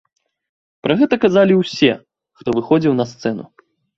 [0.85, 1.91] Пра гэта казалі ўсе,
[2.41, 3.43] хто выходзіў на сцэну.